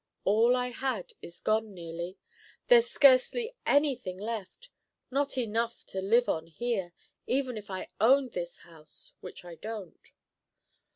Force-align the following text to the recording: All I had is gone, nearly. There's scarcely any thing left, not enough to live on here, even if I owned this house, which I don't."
All 0.23 0.55
I 0.55 0.69
had 0.69 1.13
is 1.21 1.39
gone, 1.39 1.75
nearly. 1.75 2.17
There's 2.69 2.89
scarcely 2.89 3.55
any 3.67 3.93
thing 3.95 4.17
left, 4.17 4.69
not 5.11 5.37
enough 5.37 5.85
to 5.93 6.01
live 6.01 6.27
on 6.27 6.47
here, 6.47 6.93
even 7.27 7.55
if 7.55 7.69
I 7.69 7.91
owned 7.99 8.31
this 8.31 8.57
house, 8.65 9.13
which 9.19 9.45
I 9.45 9.53
don't." 9.53 10.11